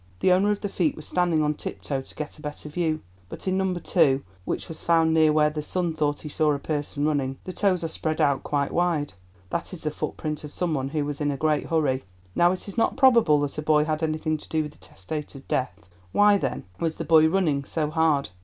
The 0.21 0.31
owner 0.31 0.49
of 0.49 0.61
the 0.61 0.67
feet 0.67 0.95
was 0.95 1.07
standing 1.07 1.43
on 1.43 1.53
tip 1.53 1.79
toe 1.83 2.01
to 2.01 2.15
get 2.15 2.39
a 2.39 2.41
better 2.41 2.67
view. 2.69 3.01
But 3.29 3.47
in 3.47 3.55
No. 3.55 3.71
2, 3.75 4.23
which 4.45 4.67
was 4.67 4.81
found 4.81 5.13
near 5.13 5.31
where 5.31 5.51
the 5.51 5.61
son 5.61 5.93
thought 5.93 6.21
he 6.21 6.27
saw 6.27 6.53
a 6.53 6.57
person 6.57 7.05
running, 7.05 7.37
the 7.43 7.53
toes 7.53 7.83
are 7.83 7.87
spread 7.87 8.19
out 8.19 8.41
quite 8.41 8.71
wide. 8.71 9.13
That 9.51 9.73
is 9.73 9.81
the 9.81 9.91
footprint 9.91 10.43
of 10.43 10.51
some 10.51 10.73
one 10.73 10.89
who 10.89 11.05
was 11.05 11.21
in 11.21 11.29
a 11.29 11.37
great 11.37 11.67
hurry. 11.67 12.03
Now 12.33 12.51
it 12.51 12.67
is 12.67 12.79
not 12.79 12.97
probable 12.97 13.39
that 13.41 13.59
a 13.59 13.61
boy 13.61 13.83
had 13.85 14.01
anything 14.01 14.37
to 14.39 14.49
do 14.49 14.63
with 14.63 14.71
the 14.71 14.79
testator's 14.79 15.43
death. 15.43 15.87
Why, 16.13 16.35
then, 16.39 16.63
was 16.79 16.95
the 16.95 17.05
boy 17.05 17.27
running 17.29 17.63
so 17.63 17.91
hard? 17.91 18.29